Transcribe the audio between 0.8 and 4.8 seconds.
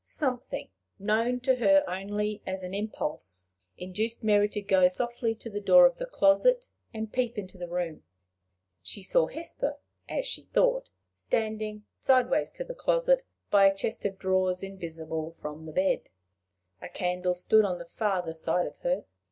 known to her only as an impulse, induced Mary to